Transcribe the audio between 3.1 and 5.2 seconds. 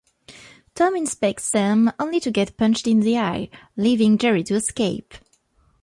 eye, leaving Jerry to escape.